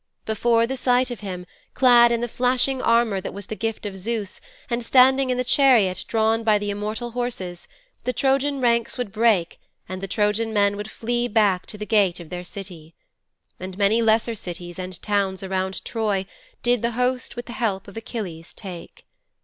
[0.25, 1.45] Before the sight of him,
[1.75, 5.43] clad in the flashing armour that was the gift of Zeus and standing in the
[5.43, 7.67] chariot drawn by the immortal horses,
[8.03, 12.19] the Trojan ranks would break and the Trojan men would flee back to the gate
[12.19, 12.95] of their city.
[13.59, 16.25] And many lesser cities and towns around Troy
[16.63, 19.05] did the host with the help of Achilles take.